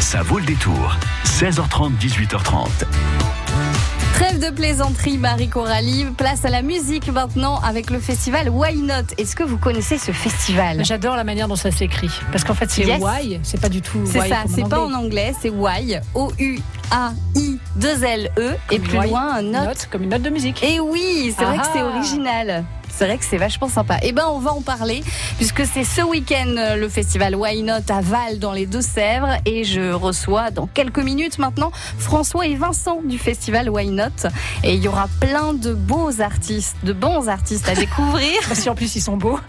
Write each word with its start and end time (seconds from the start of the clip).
Ça 0.00 0.22
vaut 0.22 0.38
le 0.38 0.44
détour. 0.46 0.96
16h30, 1.24 1.92
18h30. 1.98 2.68
Trêve 4.14 4.38
de 4.40 4.50
plaisanterie, 4.50 5.18
Marie 5.18 5.48
Coralie. 5.48 6.06
Place 6.16 6.44
à 6.44 6.50
la 6.50 6.62
musique 6.62 7.08
maintenant 7.12 7.58
avec 7.60 7.90
le 7.90 8.00
festival 8.00 8.48
Why 8.50 8.76
Not? 8.82 9.14
Est-ce 9.18 9.36
que 9.36 9.42
vous 9.44 9.56
connaissez 9.58 9.98
ce 9.98 10.10
festival? 10.12 10.84
J'adore 10.84 11.16
la 11.16 11.24
manière 11.24 11.48
dont 11.48 11.56
ça 11.56 11.70
s'écrit. 11.70 12.10
Parce 12.32 12.44
qu'en 12.44 12.54
fait, 12.54 12.70
c'est 12.70 12.82
Yes. 12.84 13.00
Why, 13.00 13.40
c'est 13.42 13.60
pas 13.60 13.68
du 13.68 13.82
tout 13.82 14.00
C'est 14.04 14.28
ça, 14.28 14.44
c'est 14.54 14.68
pas 14.68 14.80
en 14.80 14.92
anglais, 14.92 15.32
c'est 15.40 15.50
Why. 15.50 16.00
O-U-A-I-2-L-E. 16.14 16.60
Et 18.70 18.78
Comme 18.78 18.88
plus 18.88 18.98
Why, 18.98 19.08
loin, 19.10 19.34
un 19.36 19.42
note. 19.42 19.64
note, 19.66 19.88
comme 19.92 20.02
une 20.02 20.10
note 20.10 20.22
de 20.22 20.30
musique. 20.30 20.62
Et 20.62 20.80
oui, 20.80 21.34
c'est 21.38 21.44
vrai 21.44 21.56
que 21.58 21.62
Ah. 21.64 21.70
c'est 21.72 21.82
original. 21.82 22.64
C'est 23.00 23.06
vrai 23.06 23.16
que 23.16 23.24
c'est 23.24 23.38
vachement 23.38 23.70
sympa. 23.70 23.96
Eh 24.02 24.12
ben, 24.12 24.26
on 24.28 24.40
va 24.40 24.52
en 24.52 24.60
parler 24.60 25.02
puisque 25.38 25.64
c'est 25.64 25.84
ce 25.84 26.02
week-end 26.02 26.54
euh, 26.58 26.76
le 26.76 26.86
festival 26.86 27.34
Why 27.34 27.62
Not 27.62 27.88
à 27.88 28.02
Val 28.02 28.38
dans 28.38 28.52
les 28.52 28.66
Deux-Sèvres 28.66 29.38
et 29.46 29.64
je 29.64 29.90
reçois 29.90 30.50
dans 30.50 30.66
quelques 30.66 30.98
minutes 30.98 31.38
maintenant 31.38 31.72
François 31.98 32.46
et 32.46 32.56
Vincent 32.56 33.00
du 33.02 33.18
festival 33.18 33.70
Why 33.70 33.88
Not 33.88 34.28
et 34.64 34.74
il 34.74 34.82
y 34.82 34.88
aura 34.88 35.08
plein 35.18 35.54
de 35.54 35.72
beaux 35.72 36.20
artistes, 36.20 36.76
de 36.82 36.92
bons 36.92 37.30
artistes 37.30 37.70
à 37.70 37.74
découvrir. 37.74 38.34
Si 38.52 38.68
en 38.68 38.74
plus 38.74 38.94
ils 38.94 39.00
sont 39.00 39.16
beaux. 39.16 39.40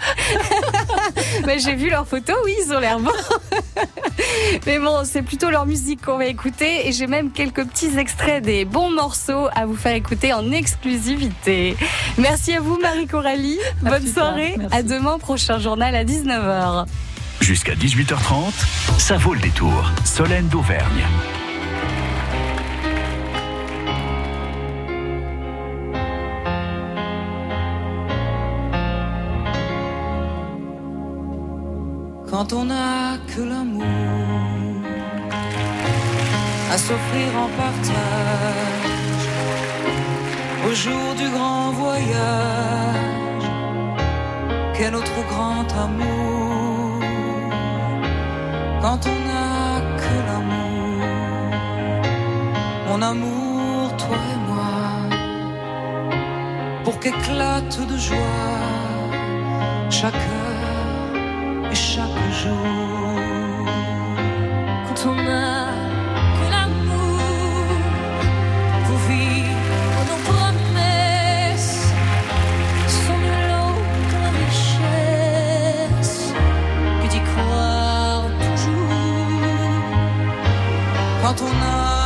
Mais 1.45 1.59
j'ai 1.59 1.75
vu 1.75 1.89
leurs 1.89 2.07
photos, 2.07 2.37
oui, 2.45 2.55
ils 2.65 2.71
ont 2.71 2.79
l'air 2.79 2.99
bons. 2.99 3.11
Mais 4.65 4.79
bon, 4.79 5.03
c'est 5.03 5.21
plutôt 5.21 5.49
leur 5.49 5.65
musique 5.65 6.01
qu'on 6.05 6.17
va 6.17 6.25
écouter 6.25 6.87
et 6.87 6.91
j'ai 6.91 7.07
même 7.07 7.31
quelques 7.31 7.65
petits 7.65 7.97
extraits 7.97 8.43
des 8.43 8.65
bons 8.65 8.91
morceaux 8.91 9.47
à 9.55 9.65
vous 9.65 9.75
faire 9.75 9.95
écouter 9.95 10.33
en 10.33 10.51
exclusivité. 10.51 11.75
Merci 12.17 12.53
à 12.53 12.59
vous, 12.59 12.77
Marie 12.79 13.07
Coralie. 13.07 13.59
À 13.85 13.89
Bonne 13.89 14.03
tard. 14.03 14.13
soirée. 14.13 14.55
Merci. 14.57 14.75
À 14.75 14.83
demain, 14.83 15.19
prochain 15.19 15.59
journal 15.59 15.95
à 15.95 16.03
19h. 16.03 16.85
Jusqu'à 17.41 17.73
18h30, 17.73 18.53
ça 18.97 19.17
vaut 19.17 19.33
le 19.33 19.39
détour. 19.39 19.91
Solène 20.05 20.47
d'Auvergne. 20.47 21.05
quand 32.31 32.53
on 32.53 32.65
n'a 32.65 33.17
que 33.35 33.41
l'amour 33.41 33.70
à 36.73 36.77
s'offrir 36.77 37.29
en 37.43 37.49
partage. 37.61 39.27
Au 40.67 40.73
jour 40.73 41.07
du 41.21 41.27
grand 41.35 41.71
voyage 41.71 43.49
qu'est 44.73 44.91
notre 44.91 45.19
grand 45.31 45.67
amour 45.85 46.99
quand 48.83 49.01
on 49.13 49.17
n'a 49.27 49.81
que 50.01 50.15
l'amour. 50.27 51.05
Mon 52.87 53.01
amour 53.01 53.97
toi 53.97 54.19
et 54.33 54.39
moi 54.49 54.73
pour 56.85 56.99
qu'éclate 57.01 57.77
de 57.91 57.97
joie 57.97 58.61
chaque 59.89 60.30
Quand 81.31 81.45
on 81.45 81.53
n'a 81.53 82.00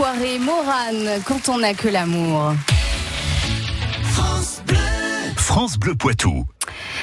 Morane, 0.00 1.20
quand 1.24 1.48
on 1.48 1.58
n'a 1.58 1.74
que 1.74 1.88
l'amour. 1.88 2.52
France 5.36 5.76
Bleu 5.76 5.96
Poitou. 5.96 6.44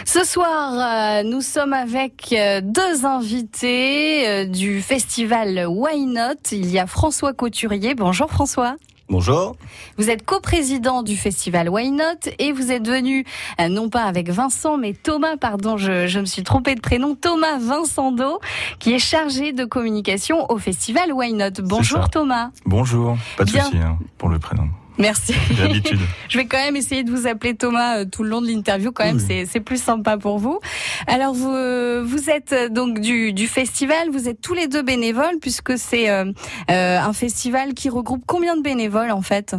Ce 0.05 0.23
soir, 0.23 0.73
euh, 0.73 1.23
nous 1.23 1.41
sommes 1.41 1.73
avec 1.73 2.31
euh, 2.31 2.61
deux 2.63 3.05
invités 3.05 4.27
euh, 4.29 4.45
du 4.45 4.81
festival 4.81 5.65
Why 5.67 6.05
Not. 6.05 6.51
Il 6.53 6.71
y 6.71 6.79
a 6.79 6.87
François 6.87 7.33
Couturier. 7.33 7.95
Bonjour 7.95 8.29
François. 8.29 8.77
Bonjour. 9.07 9.55
Vous 9.97 10.09
êtes 10.09 10.25
coprésident 10.25 11.03
du 11.03 11.15
festival 11.15 11.69
Why 11.69 11.91
Not 11.91 12.31
et 12.39 12.51
vous 12.51 12.71
êtes 12.71 12.87
venu, 12.87 13.23
euh, 13.61 13.67
non 13.67 13.89
pas 13.89 14.03
avec 14.03 14.29
Vincent, 14.29 14.77
mais 14.77 14.93
Thomas, 14.93 15.37
pardon, 15.37 15.77
je, 15.77 16.07
je 16.07 16.19
me 16.19 16.25
suis 16.25 16.41
trompé 16.41 16.73
de 16.73 16.81
prénom, 16.81 17.15
Thomas 17.15 17.59
Vincendo, 17.59 18.39
qui 18.79 18.93
est 18.93 18.99
chargé 18.99 19.53
de 19.53 19.63
communication 19.63 20.51
au 20.51 20.57
festival 20.57 21.13
Why 21.13 21.33
Not. 21.33 21.61
Bonjour. 21.61 22.09
Thomas. 22.09 22.49
Bonjour. 22.65 23.17
Pas 23.37 23.45
de 23.45 23.49
souci 23.49 23.77
hein, 23.77 23.97
pour 24.17 24.29
le 24.29 24.39
prénom. 24.39 24.69
Merci. 24.97 25.33
D'habitude. 25.57 25.99
Je 26.29 26.37
vais 26.37 26.45
quand 26.45 26.57
même 26.57 26.75
essayer 26.75 27.03
de 27.03 27.11
vous 27.11 27.27
appeler 27.27 27.55
Thomas 27.55 27.97
euh, 27.99 28.05
tout 28.05 28.23
le 28.23 28.29
long 28.29 28.41
de 28.41 28.47
l'interview. 28.47 28.91
Quand 28.91 29.03
même, 29.03 29.17
Oui. 29.17 29.23
c'est 29.27 29.45
c'est 29.45 29.59
plus 29.59 29.81
sympa 29.81 30.17
pour 30.17 30.39
vous. 30.39 30.59
Alors 31.07 31.33
vous 31.33 31.51
euh, 31.51 32.03
vous 32.05 32.29
êtes 32.29 32.53
euh, 32.53 32.69
donc 32.69 32.99
du 32.99 33.33
du 33.33 33.47
festival. 33.47 34.09
Vous 34.11 34.27
êtes 34.29 34.41
tous 34.41 34.53
les 34.53 34.67
deux 34.67 34.83
bénévoles 34.83 35.39
puisque 35.41 35.77
c'est 35.77 36.09
euh, 36.09 36.31
euh, 36.71 36.99
un 36.99 37.13
festival 37.13 37.73
qui 37.73 37.89
regroupe 37.89 38.23
combien 38.25 38.55
de 38.55 38.61
bénévoles 38.61 39.11
en 39.11 39.21
fait? 39.21 39.55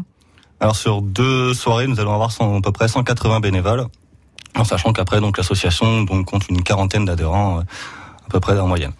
Alors 0.60 0.76
sur 0.76 1.02
deux 1.02 1.52
soirées, 1.52 1.86
nous 1.86 2.00
allons 2.00 2.14
avoir 2.14 2.30
à 2.40 2.60
peu 2.62 2.72
près 2.72 2.88
180 2.88 3.40
bénévoles, 3.40 3.84
en 4.56 4.64
sachant 4.64 4.94
qu'après 4.94 5.20
donc 5.20 5.36
l'association 5.36 6.02
donc 6.04 6.24
compte 6.24 6.48
une 6.48 6.62
quarantaine 6.62 7.04
d'adhérents 7.04 7.58
à 7.58 8.30
peu 8.30 8.40
près 8.40 8.58
en 8.58 8.66
moyenne. 8.66 8.92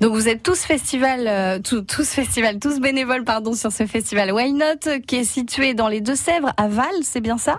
Donc 0.00 0.12
vous 0.12 0.28
êtes 0.28 0.42
tous 0.42 0.60
festival, 0.60 1.26
euh, 1.26 1.58
tous, 1.58 1.82
tous 1.82 2.08
festival, 2.08 2.58
tous 2.58 2.80
bénévoles 2.80 3.24
pardon 3.24 3.54
sur 3.54 3.72
ce 3.72 3.86
festival 3.86 4.32
Why 4.32 4.52
Not 4.52 4.64
euh, 4.86 4.98
qui 5.00 5.16
est 5.16 5.24
situé 5.24 5.74
dans 5.74 5.88
les 5.88 6.00
Deux-Sèvres 6.00 6.52
à 6.56 6.68
Val, 6.68 6.86
c'est 7.02 7.20
bien 7.20 7.38
ça? 7.38 7.56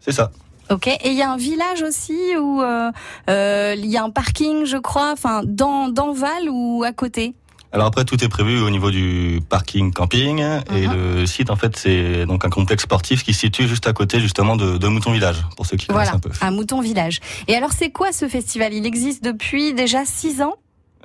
C'est 0.00 0.12
ça. 0.12 0.30
Ok. 0.70 0.86
Et 0.86 0.98
il 1.10 1.14
y 1.14 1.22
a 1.22 1.30
un 1.30 1.36
village 1.36 1.82
aussi 1.82 2.18
où 2.38 2.62
euh, 2.62 2.90
euh, 3.28 3.74
il 3.76 3.86
y 3.86 3.96
a 3.98 4.02
un 4.02 4.10
parking, 4.10 4.64
je 4.64 4.78
crois, 4.78 5.12
enfin 5.12 5.42
dans 5.44 5.88
dans 5.88 6.12
Val 6.12 6.48
ou 6.50 6.82
à 6.84 6.92
côté? 6.92 7.34
Alors 7.70 7.88
après 7.88 8.04
tout 8.04 8.22
est 8.22 8.28
prévu 8.28 8.60
au 8.62 8.70
niveau 8.70 8.90
du 8.92 9.40
parking 9.48 9.92
camping 9.92 10.38
et 10.74 10.86
Mhm. 10.86 10.94
le 10.94 11.26
site 11.26 11.50
en 11.50 11.56
fait 11.56 11.76
c'est 11.76 12.24
donc 12.24 12.44
un 12.44 12.48
complexe 12.48 12.84
sportif 12.84 13.24
qui 13.24 13.34
se 13.34 13.40
situe 13.40 13.66
juste 13.66 13.86
à 13.88 13.92
côté 13.92 14.20
justement 14.20 14.54
de, 14.56 14.78
de 14.78 14.86
Mouton 14.88 15.10
Village 15.12 15.44
pour 15.56 15.66
ceux 15.66 15.76
qui 15.76 15.86
Voilà, 15.90 16.12
connaissent 16.12 16.14
un 16.14 16.20
peu. 16.40 16.46
à 16.46 16.50
Mouton 16.52 16.80
Village. 16.80 17.18
Et 17.48 17.56
alors 17.56 17.72
c'est 17.72 17.90
quoi 17.90 18.12
ce 18.12 18.28
festival? 18.28 18.72
Il 18.72 18.86
existe 18.86 19.24
depuis 19.24 19.74
déjà 19.74 20.04
six 20.04 20.40
ans? 20.40 20.54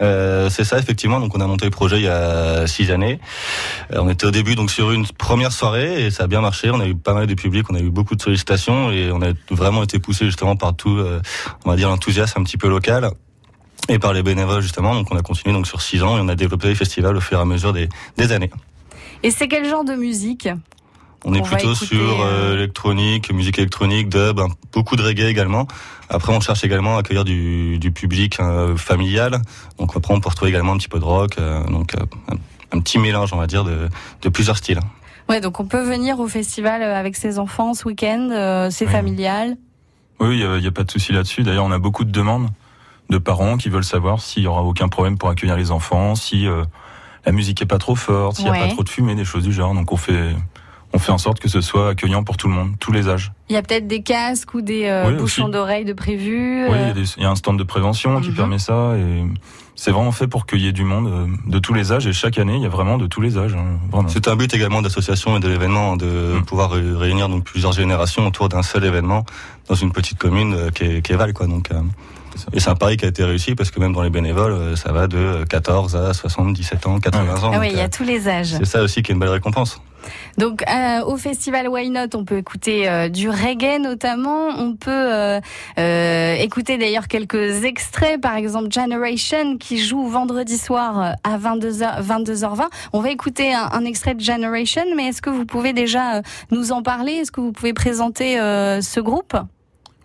Euh, 0.01 0.49
c'est 0.49 0.63
ça 0.63 0.77
effectivement. 0.79 1.19
Donc 1.19 1.35
on 1.35 1.41
a 1.41 1.47
monté 1.47 1.65
le 1.65 1.71
projet 1.71 1.97
il 1.97 2.03
y 2.03 2.07
a 2.07 2.67
six 2.67 2.91
années. 2.91 3.19
Euh, 3.93 3.99
on 3.99 4.09
était 4.09 4.25
au 4.25 4.31
début 4.31 4.55
donc 4.55 4.71
sur 4.71 4.91
une 4.91 5.05
première 5.07 5.51
soirée 5.51 6.05
et 6.05 6.11
ça 6.11 6.23
a 6.23 6.27
bien 6.27 6.41
marché. 6.41 6.69
On 6.71 6.79
a 6.79 6.87
eu 6.87 6.95
pas 6.95 7.13
mal 7.13 7.27
de 7.27 7.33
public, 7.33 7.69
on 7.69 7.75
a 7.75 7.79
eu 7.79 7.89
beaucoup 7.89 8.15
de 8.15 8.21
sollicitations 8.21 8.91
et 8.91 9.11
on 9.11 9.21
a 9.21 9.33
vraiment 9.51 9.83
été 9.83 9.99
poussé 9.99 10.25
justement 10.25 10.55
par 10.55 10.75
tout, 10.75 10.97
euh, 10.97 11.21
on 11.65 11.69
va 11.69 11.75
dire 11.75 11.89
l'enthousiasme 11.89 12.41
un 12.41 12.43
petit 12.43 12.57
peu 12.57 12.69
local 12.69 13.09
et 13.89 13.99
par 13.99 14.13
les 14.13 14.23
bénévoles 14.23 14.61
justement. 14.61 14.93
Donc 14.93 15.11
on 15.11 15.17
a 15.17 15.21
continué 15.21 15.53
donc 15.53 15.67
sur 15.67 15.81
six 15.81 16.03
ans 16.03 16.17
et 16.17 16.21
on 16.21 16.29
a 16.29 16.35
développé 16.35 16.69
le 16.69 16.75
festival 16.75 17.15
au 17.15 17.21
fur 17.21 17.37
et 17.37 17.41
à 17.41 17.45
mesure 17.45 17.73
des 17.73 18.31
années. 18.31 18.51
Et 19.23 19.31
c'est 19.31 19.47
quel 19.47 19.67
genre 19.67 19.83
de 19.83 19.95
musique? 19.95 20.47
On 21.25 21.33
est 21.33 21.39
On 21.39 21.43
plutôt 21.43 21.73
écouter, 21.73 21.85
sur 21.85 22.21
euh, 22.21 22.25
euh, 22.25 22.53
électronique, 22.55 23.31
musique 23.33 23.57
électronique, 23.59 24.07
dub, 24.09 24.39
un- 24.39 24.47
beaucoup 24.71 24.95
de 24.95 25.03
reggae 25.03 25.25
également. 25.27 25.67
Après, 26.09 26.33
on 26.33 26.39
cherche 26.39 26.63
également 26.63 26.95
à 26.95 26.99
accueillir 26.99 27.25
du, 27.25 27.77
du 27.77 27.91
public 27.91 28.39
euh, 28.39 28.75
familial. 28.77 29.41
Donc 29.77 29.91
après, 29.95 30.13
on 30.13 30.21
peut 30.21 30.29
retrouver 30.29 30.49
également 30.49 30.73
un 30.73 30.77
petit 30.77 30.87
peu 30.87 30.99
de 30.99 31.03
rock, 31.05 31.35
euh, 31.37 31.63
donc 31.65 31.93
euh, 31.95 31.99
un, 32.31 32.77
un 32.77 32.79
petit 32.81 32.99
mélange, 32.99 33.33
on 33.33 33.37
va 33.37 33.47
dire, 33.47 33.63
de, 33.65 33.89
de 34.21 34.29
plusieurs 34.29 34.57
styles. 34.57 34.79
Ouais, 35.27 35.41
donc 35.41 35.59
on 35.59 35.65
peut 35.65 35.83
venir 35.83 36.19
au 36.19 36.27
festival 36.27 36.81
euh, 36.81 36.95
avec 36.95 37.15
ses 37.17 37.37
enfants 37.37 37.73
ce 37.73 37.85
week-end. 37.85 38.29
euh, 38.31 38.69
c'est 38.71 38.85
Oui. 38.85 38.91
familial. 38.91 39.57
Oui, 40.21 40.39
il 40.39 40.61
n'y 40.61 40.67
a, 40.67 40.71
pas 40.71 40.83
de 40.83 40.91
souci 40.91 41.11
là-dessus. 41.13 41.43
D'ailleurs, 41.43 41.65
on 41.65 41.71
a 41.71 41.79
beaucoup 41.79 42.03
de 42.05 42.11
demandes 42.11 42.49
de 43.09 43.17
parents 43.17 43.57
qui 43.57 43.69
veulent 43.69 43.83
savoir 43.85 44.21
s'il 44.21 44.43
y 44.43 44.47
aura 44.47 44.63
aucun 44.63 44.87
problème 44.87 45.17
pour 45.17 45.29
accueillir 45.29 45.55
les 45.57 45.71
enfants, 45.71 46.15
si 46.15 46.45
euh, 46.47 46.63
la 47.25 47.31
musique 47.31 47.61
est 47.61 47.65
pas 47.65 47.77
trop 47.77 47.95
forte, 47.95 48.35
s'il 48.37 48.45
n'y 48.45 48.51
a 48.51 48.53
Ouais. 48.53 48.59
pas 48.59 48.67
trop 48.73 48.83
de 48.83 48.89
fumée, 48.89 49.15
des 49.15 49.25
choses 49.25 49.43
du 49.43 49.51
genre. 49.53 49.73
Donc 49.73 49.91
on 49.91 49.97
fait, 49.97 50.35
on 50.93 50.99
fait 50.99 51.11
en 51.11 51.17
sorte 51.17 51.39
que 51.39 51.49
ce 51.49 51.61
soit 51.61 51.89
accueillant 51.89 52.23
pour 52.23 52.37
tout 52.37 52.47
le 52.47 52.53
monde, 52.53 52.71
tous 52.79 52.91
les 52.91 53.07
âges. 53.09 53.31
Il 53.49 53.53
y 53.53 53.57
a 53.57 53.61
peut-être 53.61 53.87
des 53.87 54.01
casques 54.01 54.53
ou 54.53 54.61
des 54.61 54.85
euh, 54.85 55.09
Oui, 55.09 55.15
bouchons 55.17 55.49
d'oreilles 55.49 55.85
de 55.85 55.93
prévu. 55.93 56.65
Oui, 56.67 56.75
il 56.75 56.81
y, 56.81 56.83
euh, 56.83 56.89
a 56.91 56.93
des- 56.93 57.13
il 57.17 57.23
y 57.23 57.25
a 57.25 57.29
un 57.29 57.35
stand 57.35 57.57
de 57.59 57.63
prévention 57.63 58.19
qui 58.21 58.29
Mhm. 58.29 58.35
permet 58.35 58.59
ça 58.59 58.95
et 58.97 59.23
c'est 59.75 59.91
vraiment 59.91 60.11
fait 60.11 60.27
pour 60.27 60.45
qu'il 60.45 60.59
y 60.61 60.67
ait 60.67 60.71
du 60.71 60.83
monde 60.83 61.07
euh, 61.07 61.27
de 61.49 61.59
tous 61.59 61.73
les 61.73 61.91
âges 61.91 62.07
et 62.07 62.13
chaque 62.13 62.37
année 62.37 62.55
il 62.55 62.61
y 62.63 62.65
a 62.65 62.69
vraiment 62.69 62.97
de 62.97 63.07
tous 63.07 63.21
les 63.21 63.37
âges, 63.37 63.55
hein. 63.55 64.05
C'est 64.07 64.27
un 64.27 64.35
but 64.35 64.53
également 64.53 64.81
d'association 64.81 65.37
et 65.37 65.39
de 65.39 65.47
l'événement, 65.47 65.95
de 65.95 66.39
Mm. 66.39 66.45
pouvoir 66.45 66.71
ré- 66.71 66.81
réunir 66.95 67.29
donc 67.29 67.43
plusieurs 67.43 67.71
générations 67.71 68.25
autour 68.27 68.49
d'un 68.49 68.63
seul 68.63 68.83
événement 68.83 69.25
dans 69.67 69.75
une 69.75 69.91
petite 69.91 70.17
commune 70.17 70.53
euh, 70.53 70.69
qui 70.71 70.83
est, 70.85 71.01
qui 71.01 71.13
est 71.13 71.15
Val, 71.15 71.33
quoi. 71.33 71.45
Donc, 71.47 71.71
euh, 71.71 71.81
et 72.53 72.59
c'est 72.59 72.69
un 72.69 72.75
pari 72.75 72.95
qui 72.97 73.05
a 73.05 73.07
été 73.07 73.23
réussi 73.23 73.55
parce 73.55 73.69
que 73.71 73.79
même 73.79 73.93
dans 73.93 74.01
les 74.03 74.09
bénévoles, 74.09 74.75
ça 74.77 74.91
va 74.91 75.07
de 75.07 75.43
14 75.49 75.95
à 75.95 76.13
70, 76.13 76.71
ans, 76.85 76.99
80 76.99 77.43
ans. 77.43 77.51
Ah 77.53 77.59
oui, 77.59 77.69
il 77.71 77.77
y 77.77 77.81
a 77.81 77.85
euh, 77.85 77.87
tous 77.95 78.03
les 78.03 78.27
âges. 78.27 78.55
c'est 78.57 78.65
ça 78.65 78.81
aussi 78.83 79.01
qui 79.01 79.11
est 79.11 79.13
une 79.13 79.19
belle 79.19 79.29
récompense. 79.29 79.81
Donc 80.37 80.63
euh, 80.69 81.03
au 81.05 81.17
festival 81.17 81.67
Why 81.67 81.89
Not, 81.89 82.15
on 82.15 82.23
peut 82.25 82.37
écouter 82.37 82.89
euh, 82.89 83.09
du 83.09 83.29
reggae 83.29 83.79
notamment. 83.79 84.47
On 84.57 84.75
peut 84.75 85.39
euh, 85.77 86.33
écouter 86.35 86.77
d'ailleurs 86.77 87.07
quelques 87.07 87.63
extraits, 87.65 88.19
par 88.21 88.35
exemple 88.35 88.71
Generation 88.71 89.57
qui 89.57 89.77
joue 89.77 90.07
vendredi 90.07 90.57
soir 90.57 91.15
à 91.23 91.37
22h 91.37 92.01
22h20. 92.03 92.67
On 92.93 93.01
va 93.01 93.09
écouter 93.09 93.53
un, 93.53 93.69
un 93.71 93.85
extrait 93.85 94.13
de 94.15 94.21
Generation, 94.21 94.83
mais 94.95 95.07
est-ce 95.07 95.21
que 95.21 95.29
vous 95.29 95.45
pouvez 95.45 95.73
déjà 95.73 96.21
nous 96.51 96.71
en 96.71 96.81
parler? 96.81 97.13
Est-ce 97.13 97.31
que 97.31 97.41
vous 97.41 97.51
pouvez 97.51 97.73
présenter 97.73 98.35
ce 98.37 98.99
groupe? 98.99 99.33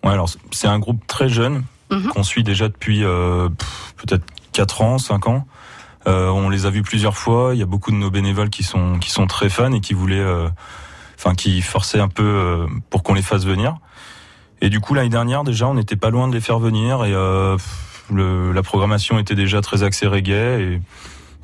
Ouais, 0.05 0.11
alors 0.13 0.29
c'est- 0.51 0.69
un 0.69 0.79
groupe 0.79 1.07
très 1.07 1.29
jeune 1.29 1.63
Mhm. 1.91 2.09
qu'on 2.09 2.23
suit 2.23 2.43
déjà 2.43 2.69
depuis 2.69 3.01
peut-être 3.01 4.25
4 4.53 4.83
ans, 4.83 4.99
5 4.99 5.27
ans. 5.29 5.45
Euh, 6.07 6.29
on 6.29 6.49
les 6.51 6.67
a 6.67 6.71
vus 6.71 6.83
plusieurs 6.83 7.17
fois. 7.17 7.55
Il 7.55 7.59
y 7.59 7.63
a 7.63 7.67
beaucoup 7.67 7.91
de 7.91 7.97
nos 7.97 8.11
bénévoles 8.11 8.51
qui 8.51 8.63
sont 8.63 8.99
qui 8.99 9.11
sont 9.11 9.27
très 9.27 9.49
fans 9.49 9.73
et 9.73 9.81
qui 9.81 9.95
voulaient, 9.95 10.19
euh, 10.19 10.49
enfin 11.17 11.35
qui 11.35 11.63
forçaient 11.63 12.01
un 12.01 12.09
peu 12.09 12.23
euh, 12.23 12.67
pour 12.91 13.03
qu'on 13.03 13.15
les 13.15 13.23
fasse 13.23 13.45
venir. 13.47 13.77
Et 14.61 14.69
du 14.69 14.81
coup 14.81 14.95
l'année 14.95 15.09
dernière 15.09 15.45
déjà, 15.45 15.67
on 15.69 15.75
n'était 15.75 15.97
pas 15.97 16.11
loin 16.11 16.29
de 16.29 16.35
les 16.35 16.41
faire 16.41 16.59
venir 16.59 17.05
et 17.05 17.13
le, 18.11 18.53
la 18.53 18.63
programmation 18.63 19.19
était 19.19 19.35
déjà 19.35 19.61
très 19.61 19.83
axée 19.83 20.07
reggae 20.07 20.31
et, 20.61 20.81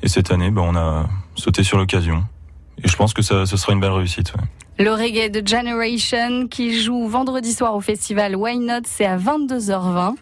et 0.03 0.07
cette 0.07 0.31
année, 0.31 0.49
ben, 0.51 0.61
on 0.61 0.75
a 0.75 1.05
sauté 1.35 1.63
sur 1.63 1.77
l'occasion. 1.77 2.23
Et 2.83 2.87
je 2.87 2.95
pense 2.95 3.13
que 3.13 3.21
ça, 3.21 3.45
ce 3.45 3.57
sera 3.57 3.73
une 3.73 3.79
belle 3.79 3.91
réussite. 3.91 4.33
ouais. 4.35 4.43
Le 4.83 4.91
reggae 4.93 5.29
de 5.29 5.47
Generation 5.47 6.47
qui 6.47 6.81
joue 6.81 7.07
vendredi 7.07 7.53
soir 7.53 7.75
au 7.75 7.81
festival 7.81 8.35
Why 8.35 8.57
Not, 8.57 8.81
c'est 8.85 9.05
à 9.05 9.17
22h20. 9.17 10.15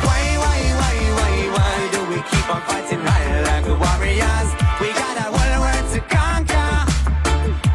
Why, 0.05 0.23
why, 0.43 0.61
why, 0.81 0.97
why, 1.17 1.35
why 1.57 1.89
do 1.93 2.01
we 2.11 2.17
keep 2.29 2.47
on 2.55 2.61
fighting 2.69 3.03
right 3.03 3.41
like 3.49 3.65
warriors? 3.65 4.49
We 4.83 4.93
got 4.93 5.17
a 5.25 5.33
world 5.33 5.61
world 5.65 5.87
to 5.95 6.01
conquer. 6.13 6.73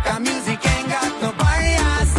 Got 0.05 0.21
music 0.21 0.63
ain't 0.67 0.89
got 0.89 1.11
no 1.19 1.31
barriers. 1.41 2.13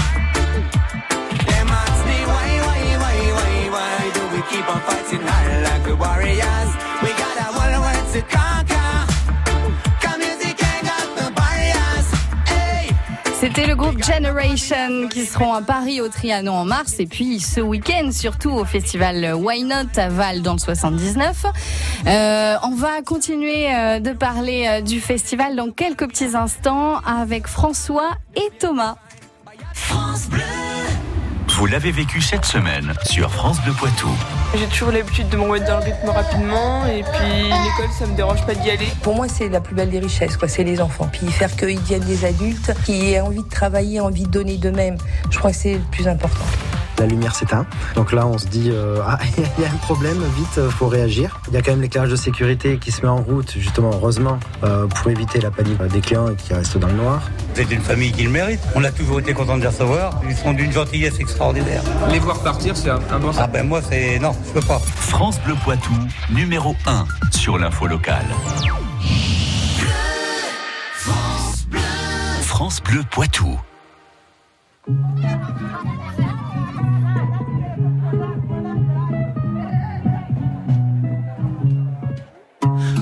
Them 1.47 1.69
ask 1.71 2.01
me 2.11 2.19
why, 2.27 2.49
why, 2.67 2.83
why, 3.03 3.17
why, 3.39 3.55
why 3.75 4.11
do 4.15 4.23
we 4.35 4.43
keep 4.51 4.67
on 4.69 4.81
fighting 4.81 5.25
Qui 15.11 15.27
seront 15.27 15.55
à 15.55 15.61
Paris 15.61 16.01
au 16.01 16.09
Trianon 16.09 16.53
en 16.53 16.65
mars 16.65 17.01
et 17.01 17.07
puis 17.07 17.41
ce 17.41 17.61
week-end 17.61 18.11
surtout 18.13 18.51
au 18.51 18.65
festival 18.65 19.35
Why 19.35 19.65
Not 19.65 19.97
à 19.97 20.09
Val 20.09 20.43
dans 20.43 20.53
le 20.53 20.59
79. 20.59 21.47
Euh, 22.07 22.55
on 22.63 22.75
va 22.77 23.03
continuer 23.03 23.75
euh, 23.75 23.99
de 23.99 24.13
parler 24.13 24.67
euh, 24.69 24.81
du 24.83 25.01
festival 25.01 25.57
dans 25.57 25.73
quelques 25.73 26.07
petits 26.09 26.37
instants 26.37 26.99
avec 27.01 27.49
François 27.49 28.11
et 28.37 28.49
Thomas. 28.61 28.97
Vous 31.61 31.67
l'avez 31.67 31.93
vécu 31.93 32.23
cette 32.23 32.47
semaine 32.47 32.95
sur 33.05 33.31
France 33.31 33.61
Bleu 33.61 33.75
Poitou. 33.75 34.09
J'ai 34.55 34.65
toujours 34.69 34.93
l'habitude 34.93 35.29
de 35.29 35.37
me 35.37 35.43
remettre 35.43 35.67
dans 35.67 35.77
le 35.77 35.85
rythme 35.85 36.09
rapidement 36.09 36.87
et 36.87 37.03
puis 37.03 37.43
l'école 37.43 37.91
ça 37.99 38.07
me 38.07 38.17
dérange 38.17 38.47
pas 38.47 38.55
d'y 38.55 38.71
aller. 38.71 38.89
Pour 39.03 39.15
moi, 39.15 39.29
c'est 39.29 39.51
la 39.51 39.61
plus 39.61 39.75
belle 39.75 39.91
des 39.91 39.99
richesses, 39.99 40.39
quoi. 40.39 40.49
C'est 40.49 40.65
les 40.65 40.81
enfants. 40.81 41.11
Puis 41.13 41.31
faire 41.31 41.55
qu'ils 41.55 41.79
deviennent 41.79 42.01
des 42.01 42.25
adultes, 42.25 42.73
qui 42.87 43.13
aient 43.13 43.21
envie 43.21 43.43
de 43.43 43.49
travailler, 43.51 44.01
envie 44.01 44.23
de 44.23 44.31
donner 44.31 44.57
d'eux-mêmes. 44.57 44.97
Je 45.31 45.39
crois 45.39 45.51
que 45.51 45.57
c'est 45.59 45.75
le 45.75 45.85
plus 45.91 46.09
important. 46.09 46.47
La 47.01 47.07
lumière 47.07 47.35
s'éteint. 47.35 47.65
Donc 47.95 48.13
là, 48.13 48.27
on 48.27 48.37
se 48.37 48.47
dit, 48.47 48.69
euh, 48.71 49.01
ah, 49.07 49.19
il 49.39 49.63
y 49.63 49.67
a 49.67 49.71
un 49.71 49.77
problème, 49.77 50.19
vite, 50.37 50.59
euh, 50.59 50.69
faut 50.69 50.87
réagir. 50.87 51.41
Il 51.49 51.55
y 51.55 51.57
a 51.57 51.63
quand 51.63 51.71
même 51.71 51.81
l'éclairage 51.81 52.11
de 52.11 52.17
sécurité 52.17 52.77
qui 52.77 52.93
se 52.93 53.01
met 53.01 53.09
en 53.09 53.23
route, 53.23 53.55
justement, 53.57 53.91
heureusement, 53.95 54.39
euh, 54.65 54.87
pour 54.87 55.11
éviter 55.11 55.41
la 55.41 55.51
panique 55.51 55.81
des 55.83 56.01
clients 56.03 56.27
qui 56.35 56.53
restent 56.53 56.77
dans 56.77 56.89
le 56.89 56.93
noir. 56.93 57.23
C'est 57.55 57.71
une 57.71 57.81
famille 57.81 58.13
qui 58.13 58.25
le 58.25 58.29
mérite. 58.29 58.61
On 58.75 58.85
a 58.85 58.93
toujours 58.93 59.19
été 59.19 59.33
content 59.33 59.57
de 59.57 59.63
les 59.63 59.69
recevoir. 59.69 60.21
Ils 60.29 60.37
sont 60.37 60.53
d'une 60.53 60.73
gentillesse 60.73 61.19
extraordinaire. 61.19 61.83
Les 62.11 62.19
voir 62.19 62.39
partir 62.41 62.77
c'est 62.77 62.91
un, 62.91 63.01
un 63.11 63.19
bon 63.19 63.31
Ah 63.39 63.47
ben 63.47 63.67
moi 63.67 63.81
c'est 63.81 64.19
non, 64.19 64.33
je 64.47 64.61
peux 64.61 64.67
pas. 64.67 64.79
France 64.79 65.41
Bleu 65.41 65.55
Poitou, 65.65 65.95
numéro 66.31 66.77
1 66.87 67.07
sur 67.31 67.57
l'info 67.57 67.87
locale. 67.87 68.27
France 72.43 72.83
Bleu 72.83 73.03
Poitou. 73.11 73.59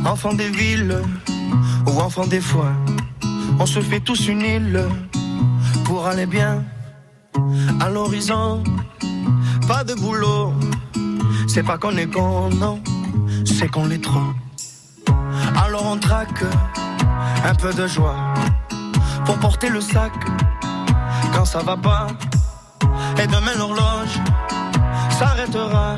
Enfant 0.09 0.33
des 0.33 0.49
villes 0.49 0.97
ou 1.87 2.01
enfant 2.01 2.27
des 2.27 2.41
foins, 2.41 2.77
on 3.61 3.67
se 3.67 3.81
fait 3.81 4.01
tous 4.01 4.27
une 4.29 4.41
île 4.41 4.85
pour 5.85 6.07
aller 6.07 6.27
bien. 6.27 6.65
à 7.81 7.91
l'horizon. 7.91 8.63
Pas 9.69 9.85
de 9.85 9.95
boulot, 9.95 10.55
c'est 11.47 11.63
pas 11.63 11.77
qu'on 11.77 11.97
est 11.97 12.07
con, 12.07 12.49
non, 12.49 12.83
c'est 13.45 13.69
qu'on 13.69 13.87
l'est 13.87 14.03
trop. 14.03 14.33
Alors 15.63 15.85
on 15.87 15.99
traque 15.99 16.45
un 17.45 17.55
peu 17.55 17.73
de 17.75 17.87
joie 17.87 18.17
pour 19.27 19.37
porter 19.39 19.69
le 19.69 19.81
sac 19.81 20.13
quand 21.35 21.45
ça 21.45 21.59
va 21.59 21.77
pas. 21.77 22.07
Et 23.23 23.27
demain 23.27 23.55
l'horloge 23.59 24.17
s'arrêtera. 25.19 25.97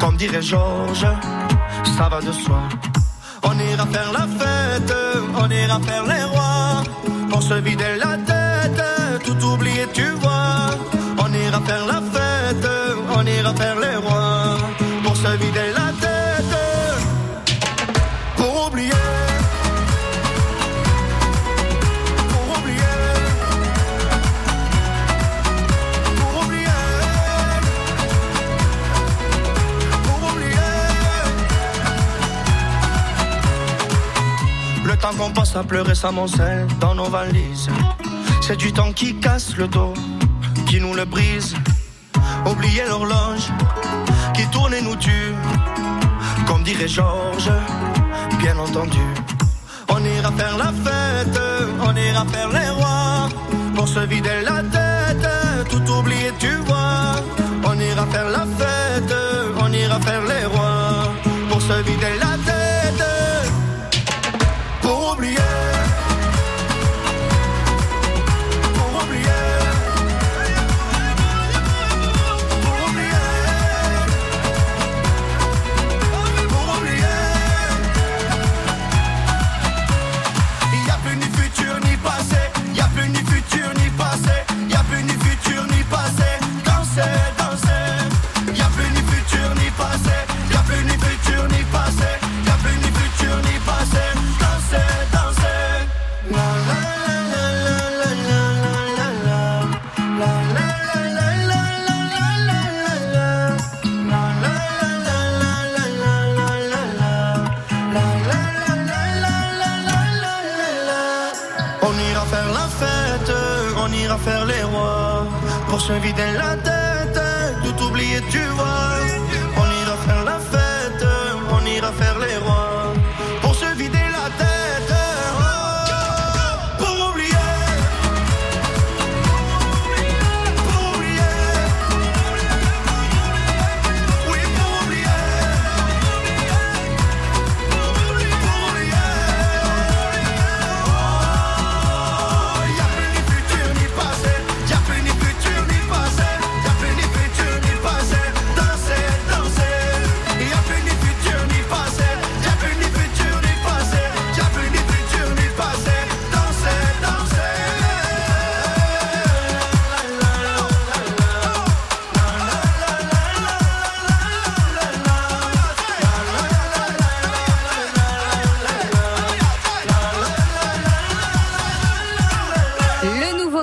Comme 0.00 0.16
dirait 0.16 0.42
Georges, 0.42 1.06
ça 1.96 2.08
va 2.08 2.20
de 2.20 2.32
soi. 2.32 2.60
On 3.42 3.58
ira 3.58 3.86
faire 3.86 4.12
la 4.12 4.26
fête, 4.38 4.94
on 5.42 5.50
ira 5.50 5.78
faire 5.80 6.06
les 6.06 6.24
rois. 6.24 6.82
Pour 7.30 7.42
se 7.42 7.54
vider 7.54 7.96
la 8.04 8.16
tête, 8.18 8.82
tout 9.24 9.44
oublier, 9.46 9.86
tu 9.92 10.08
vois. 10.22 10.55
À 35.56 35.64
pleurer 35.64 35.94
s'amoncelle 35.94 36.66
dans 36.80 36.94
nos 36.94 37.08
valises. 37.08 37.68
C'est 38.42 38.56
du 38.56 38.72
temps 38.72 38.92
qui 38.92 39.14
casse 39.16 39.56
le 39.56 39.66
dos, 39.66 39.94
qui 40.66 40.80
nous 40.80 40.94
le 40.94 41.04
brise. 41.04 41.54
Oublier 42.44 42.84
l'horloge 42.86 43.48
qui 44.34 44.46
tourne 44.48 44.74
et 44.74 44.82
nous 44.82 44.96
tue. 44.96 45.34
Comme 46.46 46.62
dirait 46.62 46.88
Georges, 46.88 47.50
bien 48.38 48.58
entendu. 48.58 49.06
On 49.88 50.04
ira 50.04 50.30
faire 50.32 50.58
la 50.58 50.72
fête, 50.84 51.40
on 51.80 51.96
ira 51.96 52.24
faire 52.26 52.50
les 52.50 52.70
rois. 52.70 53.28
Pour 53.74 53.88
se 53.88 54.00
vider 54.00 54.42
la 54.44 54.62
tête, 54.62 55.28
tout 55.70 55.90
oublier, 55.90 56.32
tu 56.38 56.54
vois. 56.66 57.14
On 57.64 57.78
ira 57.80 58.06
faire 58.06 58.28
la 58.28 58.44
fête, 58.58 59.14
on 59.58 59.72
ira 59.72 59.98
faire 60.00 60.22
les 60.22 60.44
rois. 60.44 61.14
Pour 61.48 61.62
se 61.62 61.82
vider 61.82 62.15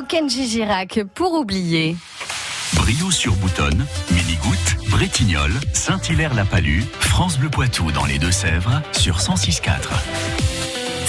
Kenji 0.08 0.48
Girac 0.48 1.02
pour 1.14 1.34
oublier. 1.34 1.96
Brio 2.74 3.12
sur 3.12 3.34
Boutonne, 3.36 3.86
Mini-Goutte, 4.12 4.90
Bretignolles, 4.90 5.60
Saint-Hilaire-la-Palue, 5.74 6.84
France 7.00 7.38
Bleu 7.38 7.50
Poitou 7.50 7.92
dans 7.92 8.06
les 8.06 8.20
Deux-Sèvres 8.20 8.82
sur 8.92 9.18
106.4. 9.20 10.53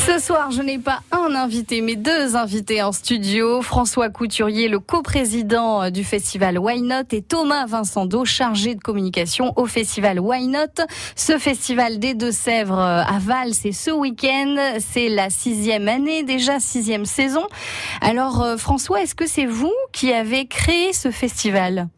Ce 0.07 0.19
soir, 0.19 0.51
je 0.51 0.61
n'ai 0.61 0.79
pas 0.79 1.01
un 1.13 1.35
invité, 1.35 1.81
mais 1.81 1.97
deux 1.97 2.37
invités 2.37 2.83
en 2.83 2.93
studio. 2.93 3.63
François 3.63 4.11
Couturier, 4.11 4.69
le 4.69 4.79
coprésident 4.79 5.91
du 5.91 6.05
festival 6.05 6.59
Why 6.59 6.83
Not, 6.83 7.05
et 7.13 7.23
Thomas 7.23 7.65
Vincendo, 7.65 8.27
chargé 8.27 8.75
de 8.75 8.81
communication 8.81 9.55
au 9.57 9.65
festival 9.65 10.21
Why 10.21 10.47
Not. 10.47 10.85
Ce 11.17 11.39
festival 11.39 11.99
des 11.99 12.13
Deux-Sèvres 12.13 12.79
à 12.79 13.19
Val, 13.19 13.55
c'est 13.55 13.73
ce 13.73 13.91
week-end. 13.91 14.57
C'est 14.79 15.09
la 15.09 15.31
sixième 15.31 15.89
année, 15.89 16.23
déjà 16.23 16.61
sixième 16.61 17.07
saison. 17.07 17.47
Alors, 18.03 18.43
euh, 18.43 18.57
François, 18.59 19.03
est-ce 19.03 19.15
que 19.15 19.27
c'est 19.27 19.47
vous 19.47 19.75
qui 19.93 20.13
avez 20.13 20.47
créé 20.47 20.93
ce 20.93 21.11
festival? 21.11 21.89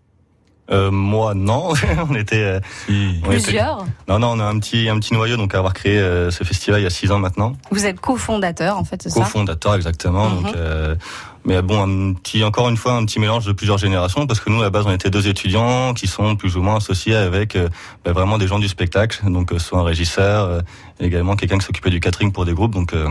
Euh, 0.71 0.91
moi, 0.91 1.35
non. 1.35 1.73
on 2.11 2.15
était. 2.15 2.43
euh, 2.43 2.61
on 2.89 2.93
était- 2.93 3.29
Plusieurs. 3.29 3.85
Non, 4.09 4.19
non, 4.19 4.33
on 4.33 4.41
a 4.41 4.45
un 4.45 4.59
petit, 4.59 4.89
un 4.89 4.99
petit 4.99 5.15
noyau, 5.15 5.37
donc 5.37 5.55
à 5.55 5.59
avoir 5.59 5.75
créé 5.75 5.99
euh, 5.99 6.31
ce 6.31 6.43
festival 6.45 6.81
il 6.81 6.85
y 6.85 6.87
a 6.87 6.91
six 6.91 7.11
ans 7.13 7.19
maintenant. 7.19 7.57
Vous 7.71 7.87
êtes 7.87 8.01
cofondateur, 8.01 8.77
en 8.79 8.85
fait, 8.85 9.03
c'est 9.03 9.11
ça? 9.11 9.21
Cofondateur 9.21 9.75
exactement. 9.75 10.29
Donc, 10.31 10.55
euh, 10.57 10.97
mais 11.45 11.63
bon, 11.63 11.83
un 12.11 12.13
petit, 12.15 12.43
encore 12.43 12.69
une 12.69 12.77
fois, 12.77 12.95
un 12.95 13.05
petit 13.05 13.21
mélange 13.21 13.47
de 13.47 13.53
plusieurs 13.53 13.79
générations, 13.79 14.27
parce 14.27 14.41
que 14.41 14.51
nous, 14.51 14.61
à 14.61 14.65
la 14.65 14.71
base, 14.71 14.85
on 14.87 14.91
était 14.93 15.11
deux 15.11 15.29
étudiants 15.29 15.95
qui 15.95 16.09
sont 16.09 16.35
plus 16.35 16.57
ou 16.57 16.63
moins 16.63 16.77
associés 16.79 17.15
avec 17.15 17.55
euh, 17.55 17.69
bah, 18.05 18.11
vraiment 18.13 18.37
des 18.37 18.49
gens 18.49 18.59
du 18.59 18.67
spectacle, 18.67 19.21
donc 19.31 19.53
euh, 19.53 19.61
soit 19.61 19.79
un 19.79 19.85
régisseur, 19.85 20.45
euh, 20.47 20.61
également 20.99 21.37
quelqu'un 21.37 21.59
qui 21.59 21.67
s'occupait 21.67 21.91
du 21.91 22.01
catering 22.01 22.33
pour 22.33 22.45
des 22.45 22.53
groupes. 22.55 22.75
Donc, 22.75 22.93
euh, 22.93 23.07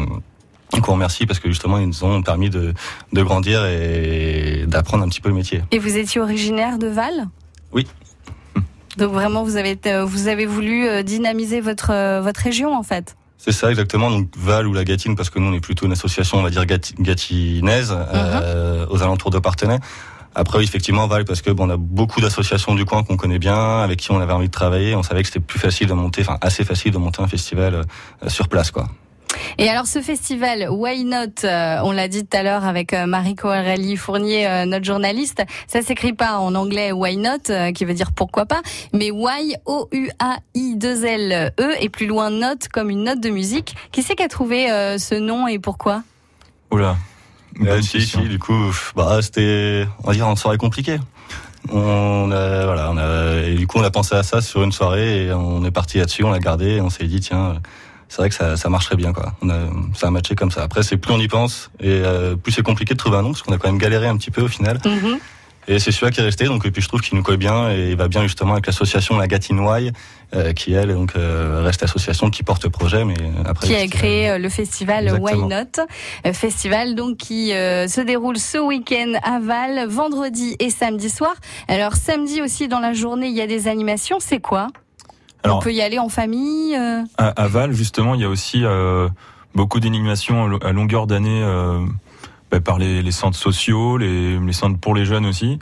donc 0.74 0.90
on 0.90 0.94
remercie 0.94 1.26
parce 1.26 1.40
que 1.40 1.48
justement, 1.48 1.78
ils 1.78 1.88
nous 1.88 2.04
ont 2.04 2.22
permis 2.22 2.50
de, 2.50 2.74
de 3.14 3.24
grandir 3.24 3.64
et 3.66 4.66
d'apprendre 4.68 5.06
un 5.06 5.08
petit 5.08 5.22
peu 5.22 5.30
le 5.30 5.36
métier. 5.36 5.62
Et 5.72 5.80
vous 5.80 5.96
étiez 5.96 6.20
originaire 6.20 6.78
de 6.78 6.88
Val? 6.88 7.28
Oui. 7.76 7.86
Donc 8.98 9.12
vraiment, 9.12 9.44
vous 9.44 9.58
avez, 9.58 9.72
été- 9.72 10.02
vous 10.06 10.28
avez 10.28 10.46
voulu 10.46 10.88
euh, 10.88 11.04
dynamiser 11.04 11.60
votre, 11.62 11.92
euh, 11.92 12.22
votre 12.22 12.40
région, 12.40 12.74
en 12.76 12.84
fait. 12.84 13.16
C'est 13.38 13.52
ça 13.52 13.70
exactement, 13.70 14.10
donc 14.10 14.30
Val 14.38 14.66
ou 14.66 14.74
la 14.74 14.86
Gatine, 14.86 15.16
parce 15.16 15.30
que 15.30 15.38
nous 15.38 15.48
on 15.52 15.54
est 15.54 15.60
plutôt 15.60 15.86
une 15.86 15.92
association, 15.92 16.40
on 16.40 16.42
va 16.42 16.50
dire 16.50 16.64
gati- 16.66 16.96
gatinaise, 17.00 17.94
euh, 17.96 18.88
aux 18.90 19.04
alentours 19.04 19.30
de 19.30 19.38
Partenay. 19.40 19.78
Après, 20.34 20.58
oui, 20.58 20.64
effectivement, 20.64 21.06
Val, 21.08 21.26
parce 21.26 21.42
que 21.42 21.52
bon, 21.52 21.68
on 21.68 21.70
a 21.70 21.78
beaucoup 21.78 22.22
d'associations 22.22 22.74
du 22.76 22.86
coin 22.86 23.04
qu'on 23.04 23.18
connaît 23.18 23.38
bien, 23.40 23.80
avec 23.82 24.00
qui 24.00 24.12
on 24.12 24.20
avait 24.20 24.34
envie 24.34 24.48
de 24.48 24.52
travailler. 24.54 24.96
On 24.96 25.04
savait 25.04 25.22
que 25.22 25.28
c'était 25.28 25.40
plus 25.42 25.60
facile 25.60 25.88
de 25.88 25.94
monter, 25.94 26.22
enfin 26.22 26.38
assez 26.42 26.64
facile 26.64 26.92
de 26.92 26.98
monter 26.98 27.22
un 27.22 27.28
festival 27.28 27.76
euh, 27.76 28.30
sur 28.30 28.48
place, 28.48 28.72
quoi. 28.72 28.88
Et 29.58 29.70
alors 29.70 29.88
ce 29.88 30.02
festival 30.02 30.68
Why 30.70 31.06
Not, 31.06 31.44
euh, 31.44 31.80
on 31.84 31.92
l'a 31.92 32.08
dit 32.08 32.26
tout 32.26 32.38
à 32.38 32.44
l'heure 32.44 32.66
avec 32.66 32.94
euh, 32.94 33.06
Marie 33.06 33.36
Coralie 33.36 33.96
Fournier, 33.98 34.48
euh, 34.48 34.66
notre 34.66 34.86
journaliste, 34.86 35.44
ça 35.68 35.82
s'écrit 35.82 36.14
pas 36.14 36.38
en 36.38 36.56
anglais 36.56 36.92
Why 36.92 37.18
Not, 37.18 37.50
euh, 37.50 37.72
qui 37.72 37.86
veut 37.86 37.94
dire 37.94 38.12
pourquoi 38.12 38.46
pas, 38.46 38.62
mais 38.94 39.12
Why 39.12 39.56
O 39.66 39.88
U 39.92 40.10
A 40.20 40.38
I 40.54 40.76
2 40.76 41.06
L 41.06 41.54
E 41.60 41.72
et 41.80 41.90
plus 41.90 42.08
loin 42.08 42.30
note 42.30 42.68
comme 42.70 42.90
une 42.90 43.04
note 43.04 43.22
de 43.22 43.30
musique. 43.30 43.76
Qui 43.92 44.04
c'est 44.04 44.16
qui 44.16 44.24
a 44.24 44.28
trouvé 44.28 44.72
euh, 44.72 44.98
ce 44.98 45.16
nom 45.16 45.48
et 45.48 45.60
pourquoi? 45.60 46.04
Oula. 46.72 46.98
Si, 47.82 48.02
si, 48.02 48.18
du 48.18 48.38
coup, 48.38 48.74
bah, 48.98 49.20
c'était, 49.22 49.88
on 50.04 50.08
va 50.08 50.14
dire, 50.14 50.28
une 50.28 50.36
soirée 50.36 50.58
compliquée. 50.58 51.00
On 51.72 52.30
a, 52.32 52.66
voilà, 52.66 52.92
on 52.92 52.98
a, 52.98 53.44
et 53.44 53.56
du 53.56 53.66
coup, 53.66 53.80
on 53.80 53.84
a 53.84 53.92
pensé 53.92 54.14
à 54.14 54.24
ça 54.24 54.42
sur 54.42 54.62
une 54.62 54.74
soirée 54.74 55.26
et 55.26 55.34
on 55.34 55.64
est 55.64 55.72
parti 55.72 55.98
là-dessus, 55.98 56.24
on 56.24 56.32
l'a 56.32 56.40
gardé 56.40 56.74
et 56.76 56.82
on 56.82 56.90
s'est 56.90 57.06
dit, 57.06 57.22
tiens, 57.22 57.56
c'est 58.10 58.18
vrai 58.18 58.30
que 58.30 58.36
ça, 58.36 58.58
ça 58.58 58.70
marcherait 58.70 58.96
bien, 58.96 59.14
quoi. 59.14 59.34
On 59.42 59.50
a, 59.50 59.60
ça 59.94 60.08
a 60.08 60.12
matché 60.12 60.36
comme 60.36 60.52
ça. 60.52 60.64
Après, 60.64 60.84
c'est 60.84 60.98
plus 60.98 61.14
on 61.14 61.20
y 61.20 61.28
pense 61.28 61.72
et 61.80 61.90
euh, 61.90 62.36
plus 62.36 62.52
c'est 62.52 62.64
compliqué 62.64 62.94
de 62.94 63.00
trouver 63.00 63.18
un 63.18 63.24
nom 63.24 63.32
parce 63.32 63.42
qu'on 63.42 63.54
a 63.54 63.58
quand 63.58 63.68
même 63.68 63.78
galéré 63.78 64.08
un 64.08 64.18
petit 64.18 64.32
peu 64.32 64.42
au 64.42 64.48
final. 64.48 64.80
Mhm. 64.86 65.20
Et 65.68 65.80
c'est 65.80 65.92
celui-là 65.92 66.12
qui 66.12 66.20
est 66.20 66.24
resté, 66.24 66.46
donc 66.46 66.66
et 66.66 66.72
puis 66.72 66.82
je 66.82 66.88
trouve 66.88 67.02
qu'il 67.02 67.18
nous 67.18 67.24
colle 67.24 67.38
bien 67.38 67.72
et 67.72 67.90
il 67.90 67.98
va 67.98 68.08
bien 68.08 68.22
justement 68.24 68.54
avec 68.54 68.68
l'association 68.68 69.18
La 69.18 69.28
Gatinoise, 69.28 69.92
euh, 70.36 70.54
qui 70.54 70.74
elle 70.74 70.90
donc 70.90 71.14
euh, 71.16 71.62
reste 71.64 71.82
l'association 71.82 72.30
qui 72.30 72.44
porte 72.44 72.64
le 72.64 72.70
projet, 72.70 73.04
mais 73.04 73.16
après 73.46 73.68
qui 73.68 73.76
a 73.76 73.88
créé 73.88 74.30
euh, 74.30 74.38
le 74.38 74.50
festival 74.50 75.06
Exactement. 75.08 75.48
Why 75.48 75.66
Not, 76.24 76.34
festival 76.34 76.94
donc 76.94 77.18
qui 77.18 77.50
se 77.50 78.02
déroule 78.02 78.38
ce 78.38 78.60
week-end 78.60 79.14
à 79.24 79.40
Val, 79.40 79.88
vendredi 79.88 80.56
et 80.60 80.70
samedi 80.70 81.10
soir. 81.10 81.34
Alors 81.68 81.96
samedi 81.96 82.42
aussi 82.42 82.68
dans 82.68 82.80
la 82.80 82.94
journée 82.94 83.28
il 83.28 83.36
y 83.36 83.42
a 83.42 83.48
des 83.48 83.68
animations. 83.68 84.18
C'est 84.20 84.40
quoi? 84.40 84.68
On 85.46 85.50
Alors, 85.50 85.60
peut 85.60 85.74
y 85.74 85.82
aller 85.82 86.00
en 86.00 86.10
famille. 86.10 86.76
euh, 86.76 87.02
à, 87.18 87.28
à 87.30 87.48
Val, 87.48 87.72
justement, 87.72 88.16
il 88.16 88.22
y 88.22 88.24
a 88.24 88.30
aussi 88.30 88.62
euh, 88.64 89.08
beaucoup 89.54 89.80
d'animations 89.80 90.46
à 90.46 90.48
lo- 90.48 90.60
à 90.66 90.72
longueur 90.72 91.06
d'année 91.08 91.42
euh, 91.44 91.80
bah, 92.52 92.60
par 92.60 92.80
les, 92.80 93.02
les 93.04 93.12
centres 93.12 93.38
sociaux, 93.38 93.98
les, 93.98 94.40
les 94.40 94.54
centres 94.54 94.80
pour 94.80 94.96
les 94.96 95.06
jeunes 95.06 95.26
aussi. 95.28 95.60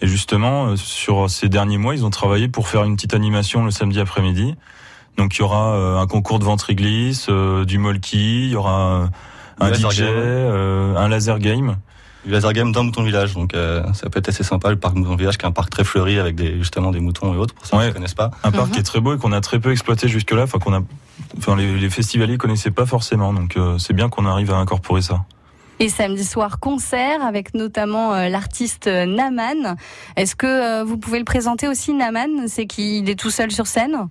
Et 0.00 0.06
justement, 0.06 0.68
euh, 0.68 0.76
sur 0.76 1.28
ces 1.28 1.48
derniers 1.48 1.76
mois, 1.78 1.94
ils 1.94 2.06
ont 2.06 2.10
travaillé 2.10 2.48
pour 2.48 2.68
faire 2.68 2.84
une 2.84 2.96
petite 2.96 3.12
animation 3.14 3.64
le 3.64 3.70
samedi 3.70 4.00
après-midi. 4.00 4.54
Donc 5.18 5.36
il 5.36 5.40
y 5.40 5.42
aura 5.42 5.74
euh, 5.74 5.98
un 5.98 6.06
concours 6.06 6.38
de 6.38 6.44
ventre-glisse, 6.44 7.26
euh, 7.28 7.64
du 7.64 7.76
molki, 7.78 8.44
il 8.46 8.50
y 8.52 8.56
aura 8.56 9.08
un, 9.60 9.72
DJ, 9.74 10.02
euh, 10.02 10.96
un 10.96 11.08
laser 11.08 11.38
game. 11.38 11.76
Du 12.28 12.34
laser 12.34 12.52
game 12.52 12.72
dans 12.72 12.84
Mouton 12.84 13.04
Village, 13.04 13.32
donc 13.32 13.54
euh, 13.54 13.82
ça 13.94 14.10
peut 14.10 14.18
être 14.18 14.28
assez 14.28 14.44
sympa. 14.44 14.68
Le 14.68 14.76
parc 14.76 14.94
Mouton 14.94 15.16
Village, 15.16 15.38
qui 15.38 15.46
est 15.46 15.48
un 15.48 15.50
parc 15.50 15.70
très 15.70 15.82
fleuri 15.82 16.18
avec 16.18 16.34
des, 16.34 16.58
justement 16.58 16.90
des 16.90 17.00
moutons 17.00 17.32
et 17.32 17.38
autres, 17.38 17.54
pour 17.54 17.64
ceux 17.64 17.78
qui 17.78 17.86
ne 17.86 17.90
connaissent 17.90 18.12
pas. 18.12 18.30
Un 18.44 18.50
parc 18.50 18.70
qui 18.72 18.80
est 18.80 18.82
très 18.82 19.00
beau 19.00 19.14
et 19.14 19.18
qu'on 19.18 19.32
a 19.32 19.40
très 19.40 19.58
peu 19.58 19.72
exploité 19.72 20.08
jusque-là, 20.08 20.42
enfin 20.42 20.58
qu'on 20.58 20.74
a, 20.74 20.82
enfin 21.38 21.56
les, 21.56 21.78
les 21.78 21.88
festivaliers 21.88 22.36
connaissaient 22.36 22.70
pas 22.70 22.84
forcément. 22.84 23.32
Donc 23.32 23.56
euh, 23.56 23.78
c'est 23.78 23.94
bien 23.94 24.10
qu'on 24.10 24.26
arrive 24.26 24.52
à 24.52 24.56
incorporer 24.56 25.00
ça. 25.00 25.24
Et 25.80 25.88
samedi 25.88 26.22
soir, 26.22 26.60
concert 26.60 27.24
avec 27.24 27.54
notamment 27.54 28.12
euh, 28.12 28.28
l'artiste 28.28 28.88
Naman. 28.88 29.76
Est-ce 30.16 30.36
que 30.36 30.46
euh, 30.46 30.84
vous 30.84 30.98
pouvez 30.98 31.20
le 31.20 31.24
présenter 31.24 31.66
aussi, 31.66 31.94
Naman? 31.94 32.46
C'est 32.46 32.66
qu'il 32.66 33.08
est 33.08 33.18
tout 33.18 33.30
seul 33.30 33.50
sur 33.52 33.66
scène? 33.66 34.08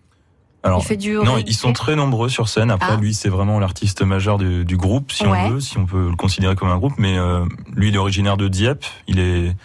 Alors, 0.67 0.81
Il 0.83 0.85
fait 0.87 0.97
du 0.97 1.13
non, 1.13 1.37
ils 1.37 1.53
sont 1.55 1.71
très 1.73 1.95
nombreux 1.95 2.29
sur 2.29 2.49
scène. 2.49 2.71
Après, 2.71 2.91
Ah. 2.93 2.97
lui, 2.97 3.13
c'est 3.13 3.29
vraiment 3.29 3.59
l'artiste 3.59 4.01
majeur 4.01 4.37
du, 4.37 4.65
du 4.65 4.75
groupe, 4.77 5.11
si 5.11 5.25
Ouais. 5.25 5.39
on 5.45 5.49
veut, 5.51 5.59
si 5.61 5.77
on 5.77 5.85
peut 5.85 6.09
le 6.09 6.15
considérer 6.15 6.55
comme 6.55 6.69
un 6.69 6.77
groupe. 6.77 6.93
Mais 6.97 7.17
euh, 7.17 7.45
lui, 7.73 7.87
il 7.89 7.95
est 7.95 7.99
originaire 7.99 8.35
de 8.37 8.47
Dieppe. 8.49 8.83
Il 9.07 9.19
est, 9.19 9.55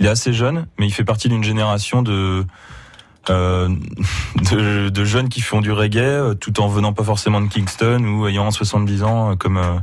il 0.00 0.06
est 0.06 0.08
assez 0.08 0.32
jeune, 0.32 0.66
mais 0.78 0.86
il 0.86 0.90
fait 0.92 1.04
partie 1.04 1.28
d'une 1.28 1.44
génération 1.44 2.02
de, 2.02 2.44
euh, 3.30 3.68
de, 4.50 4.88
de 4.88 5.04
jeunes 5.04 5.28
qui 5.28 5.40
font 5.42 5.60
du 5.60 5.70
reggae, 5.72 5.98
euh, 5.98 6.34
tout 6.34 6.60
en 6.60 6.68
venant 6.68 6.92
pas 6.92 7.04
forcément 7.04 7.40
de 7.40 7.46
Kingston 7.48 8.02
ou 8.04 8.26
ayant 8.26 8.50
70 8.50 9.02
ans, 9.04 9.30
euh, 9.30 9.34
comme, 9.36 9.58
euh, 9.58 9.78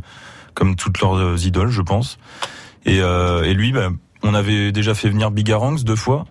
comme 0.56 0.76
toutes 0.76 1.00
leurs 1.02 1.46
idoles, 1.46 1.70
je 1.70 1.82
pense. 1.82 2.18
Et, 2.86 3.00
euh, 3.02 3.44
et 3.44 3.54
lui, 3.54 3.72
bah, 3.72 3.90
on 4.24 4.34
avait 4.34 4.72
déjà 4.72 4.94
fait 4.94 5.10
venir 5.10 5.32
Bigarangs 5.32 5.76
deux 5.86 5.96
fois. 5.96 6.26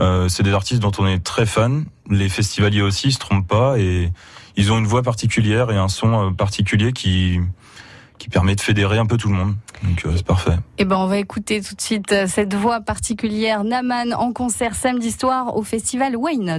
Euh, 0.00 0.28
c'est 0.28 0.42
des 0.42 0.52
artistes 0.52 0.80
dont 0.80 0.92
on 0.98 1.06
est 1.06 1.22
très 1.22 1.46
fan. 1.46 1.84
Les 2.08 2.28
festivaliers 2.28 2.82
aussi, 2.82 3.08
ils 3.08 3.12
se 3.12 3.18
trompent 3.18 3.46
pas 3.46 3.78
et 3.78 4.10
ils 4.56 4.72
ont 4.72 4.78
une 4.78 4.86
voix 4.86 5.02
particulière 5.02 5.70
et 5.70 5.76
un 5.76 5.88
son 5.88 6.28
euh, 6.28 6.30
particulier 6.30 6.92
qui 6.92 7.40
qui 8.18 8.28
permet 8.28 8.54
de 8.54 8.60
fédérer 8.60 8.98
un 8.98 9.06
peu 9.06 9.16
tout 9.16 9.28
le 9.28 9.34
monde. 9.34 9.54
Donc 9.82 10.04
euh, 10.04 10.12
c'est 10.14 10.26
parfait. 10.26 10.58
Eh 10.76 10.84
ben, 10.84 10.96
on 10.96 11.06
va 11.06 11.16
écouter 11.16 11.62
tout 11.62 11.74
de 11.74 11.80
suite 11.80 12.14
cette 12.26 12.52
voix 12.52 12.80
particulière, 12.80 13.64
Naman, 13.64 14.12
en 14.12 14.32
concert 14.32 14.74
samedi 14.74 15.10
soir 15.10 15.56
au 15.56 15.62
festival 15.62 16.16
Why 16.16 16.36
Not? 16.36 16.58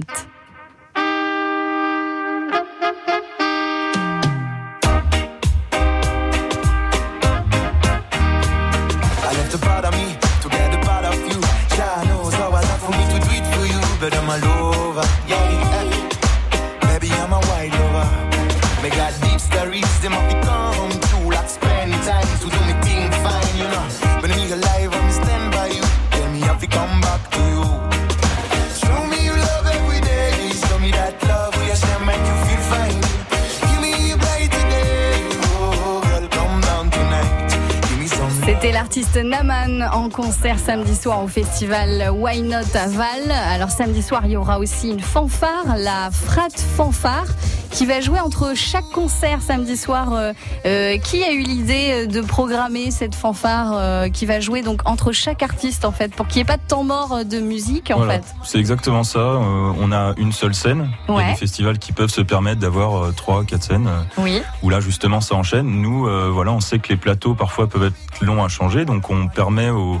C'était 38.62 38.74
l'artiste 38.74 39.16
Naman 39.16 39.82
en 39.92 40.08
concert 40.08 40.56
samedi 40.56 40.94
soir 40.94 41.24
au 41.24 41.26
festival 41.26 42.12
Why 42.12 42.42
Not 42.42 42.76
à 42.76 42.86
Val. 42.86 43.32
Alors 43.50 43.70
samedi 43.70 44.02
soir, 44.02 44.22
il 44.24 44.30
y 44.30 44.36
aura 44.36 44.60
aussi 44.60 44.90
une 44.90 45.00
fanfare, 45.00 45.76
la 45.78 46.12
Frat 46.12 46.56
Fanfare, 46.76 47.26
qui 47.72 47.86
va 47.86 48.00
jouer 48.00 48.20
entre 48.20 48.52
chaque 48.54 48.88
concert 48.90 49.40
samedi 49.40 49.76
soir. 49.76 50.12
Euh, 50.12 50.32
euh, 50.66 50.98
qui 50.98 51.24
a 51.24 51.32
eu 51.32 51.40
l'idée 51.42 52.06
de 52.06 52.20
programmer 52.20 52.90
cette 52.90 53.14
fanfare 53.14 53.72
euh, 53.74 54.08
qui 54.08 54.26
va 54.26 54.40
jouer 54.40 54.62
donc 54.62 54.82
entre 54.84 55.10
chaque 55.12 55.42
artiste 55.42 55.84
en 55.84 55.90
fait, 55.92 56.14
pour 56.14 56.26
qu'il 56.28 56.36
n'y 56.36 56.42
ait 56.42 56.44
pas 56.52 56.58
de 56.58 56.66
temps 56.68 56.84
mort 56.84 57.12
euh, 57.12 57.24
de 57.24 57.40
musique 57.40 57.90
en 57.90 57.96
Voilà. 57.98 58.14
fait 58.14 58.24
C'est 58.44 58.58
exactement 58.58 59.04
ça. 59.04 59.18
Euh, 59.18 59.72
on 59.80 59.90
a 59.90 60.14
une 60.18 60.32
seule 60.32 60.54
scène. 60.54 60.90
Il 61.08 61.14
y 61.14 61.16
Ouais. 61.16 61.24
a 61.24 61.30
des 61.32 61.36
festivals 61.38 61.78
qui 61.78 61.92
peuvent 61.92 62.10
se 62.10 62.20
permettre 62.20 62.60
d'avoir 62.60 63.02
euh, 63.04 63.12
trois, 63.12 63.44
quatre 63.44 63.62
scènes. 63.64 63.86
euh, 63.88 64.02
Oui. 64.18 64.42
où 64.62 64.68
là 64.70 64.80
justement 64.80 65.20
ça 65.20 65.34
enchaîne. 65.34 65.66
Nous, 65.66 66.06
euh, 66.06 66.30
voilà, 66.32 66.52
on 66.52 66.60
sait 66.60 66.78
que 66.78 66.88
les 66.90 66.96
plateaux 66.96 67.34
parfois 67.34 67.66
peuvent 67.68 67.84
être 67.84 68.20
longs 68.24 68.44
à 68.44 68.48
changer, 68.48 68.84
donc 68.84 69.08
on 69.10 69.28
permet 69.28 69.70
aux, 69.70 69.98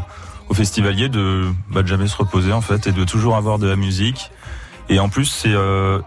aux 0.48 0.54
festivaliers 0.54 1.08
de, 1.08 1.46
bah, 1.70 1.82
de 1.82 1.88
jamais 1.88 2.06
se 2.06 2.16
reposer 2.16 2.52
en 2.52 2.60
fait 2.60 2.86
et 2.86 2.92
de 2.92 3.04
toujours 3.04 3.34
avoir 3.36 3.58
de 3.58 3.66
la 3.66 3.76
musique. 3.76 4.30
Et 4.90 4.98
en 5.00 5.08
plus, 5.08 5.24
c'est 5.24 5.48
euh, 5.54 6.00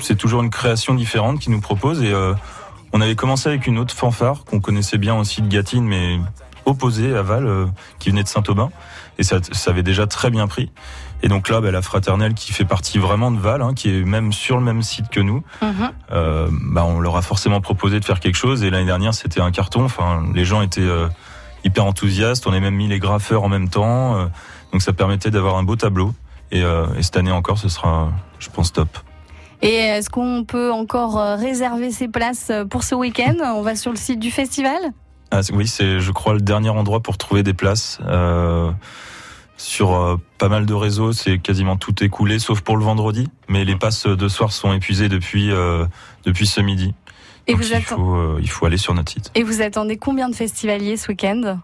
c'est 0.00 0.16
toujours 0.16 0.42
une 0.42 0.50
création 0.50 0.94
différente 0.94 1.38
qu'ils 1.40 1.52
nous 1.52 1.60
proposent. 1.60 2.02
Et 2.02 2.12
euh, 2.12 2.34
on 2.92 3.00
avait 3.00 3.16
commencé 3.16 3.48
avec 3.48 3.66
une 3.66 3.78
autre 3.78 3.94
fanfare 3.94 4.44
qu'on 4.44 4.60
connaissait 4.60 4.98
bien 4.98 5.14
aussi 5.16 5.42
de 5.42 5.48
Gatine, 5.48 5.84
mais 5.84 6.18
opposée 6.64 7.14
à 7.14 7.22
Val, 7.22 7.46
euh, 7.46 7.66
qui 7.98 8.10
venait 8.10 8.22
de 8.24 8.28
Saint-Aubin, 8.28 8.70
et 9.18 9.22
ça, 9.22 9.38
ça 9.52 9.70
avait 9.70 9.82
déjà 9.84 10.06
très 10.06 10.30
bien 10.30 10.46
pris. 10.48 10.70
Et 11.22 11.28
donc 11.28 11.48
là, 11.48 11.60
bah, 11.60 11.70
la 11.70 11.80
fraternelle 11.80 12.34
qui 12.34 12.52
fait 12.52 12.64
partie 12.64 12.98
vraiment 12.98 13.30
de 13.30 13.38
Val, 13.38 13.62
hein, 13.62 13.72
qui 13.74 13.88
est 13.88 14.04
même 14.04 14.32
sur 14.32 14.56
le 14.58 14.62
même 14.64 14.82
site 14.82 15.08
que 15.08 15.20
nous, 15.20 15.42
Mhm. 15.62 15.90
euh, 16.12 16.48
bah, 16.50 16.84
on 16.84 17.00
leur 17.00 17.16
a 17.16 17.22
forcément 17.22 17.60
proposé 17.60 18.00
de 18.00 18.04
faire 18.04 18.20
quelque 18.20 18.34
chose. 18.36 18.62
Et 18.64 18.70
l'année 18.70 18.84
dernière, 18.86 19.14
c'était 19.14 19.40
un 19.40 19.50
carton. 19.50 19.84
Enfin, 19.84 20.24
les 20.34 20.44
gens 20.44 20.60
étaient 20.60 20.80
euh, 20.82 21.06
hyper 21.64 21.86
enthousiastes. 21.86 22.46
On 22.46 22.52
a 22.52 22.60
même 22.60 22.74
mis 22.74 22.88
les 22.88 22.98
graffeurs 22.98 23.44
en 23.44 23.48
même 23.48 23.68
temps. 23.70 24.16
euh, 24.16 24.26
donc 24.72 24.82
ça 24.82 24.92
permettait 24.92 25.30
d'avoir 25.30 25.56
un 25.56 25.62
beau 25.62 25.76
tableau. 25.76 26.12
Et, 26.50 26.62
euh, 26.62 26.86
et 26.98 27.02
cette 27.02 27.16
année 27.16 27.32
encore, 27.32 27.58
ce 27.58 27.68
sera, 27.68 28.10
je 28.38 28.50
pense, 28.50 28.72
top. 28.72 28.88
Et 29.62 29.74
est-ce 29.74 30.10
qu'on 30.10 30.44
peut 30.44 30.70
encore 30.70 31.18
euh, 31.18 31.36
réserver 31.36 31.90
ses 31.90 32.08
places 32.08 32.50
euh, 32.50 32.64
pour 32.64 32.82
ce 32.82 32.94
week-end? 32.94 33.36
On 33.42 33.62
va 33.62 33.76
sur 33.76 33.90
le 33.90 33.96
site 33.96 34.20
du 34.20 34.30
festival? 34.30 34.78
Ah, 35.30 35.40
oui, 35.52 35.66
c'est, 35.66 35.98
je 36.00 36.12
crois, 36.12 36.34
le 36.34 36.40
dernier 36.40 36.68
endroit 36.68 37.00
pour 37.00 37.18
trouver 37.18 37.42
des 37.42 37.54
places. 37.54 37.98
Euh, 38.06 38.70
sur 39.56 39.94
euh, 39.94 40.16
pas 40.38 40.48
mal 40.48 40.66
de 40.66 40.74
réseaux, 40.74 41.12
c'est 41.12 41.38
quasiment 41.38 41.76
tout 41.76 42.04
écoulé, 42.04 42.38
sauf 42.38 42.60
pour 42.60 42.76
le 42.76 42.84
vendredi. 42.84 43.28
Mais 43.48 43.64
les 43.64 43.76
passes 43.76 44.06
de 44.06 44.28
soir 44.28 44.52
sont 44.52 44.72
épuisées 44.72 45.08
depuis 45.08 45.48
depuis 45.48 45.90
depuis 46.24 46.46
ce 46.46 46.60
midi. 46.60 46.94
Et 47.46 47.52
Donc 47.54 47.62
vous, 47.62 47.72
il 47.72 47.82
faut 47.82 48.38
il 48.38 48.50
faut 48.50 48.66
aller 48.66 48.76
sur 48.76 48.92
notre 48.92 49.12
site. 49.12 49.30
Et 49.34 49.42
vous 49.42 49.62
attendez 49.62 49.96
combien 49.96 50.28
de 50.28 50.34
festivaliers 50.34 50.96
ce 50.96 51.08
week-end? 51.08 51.58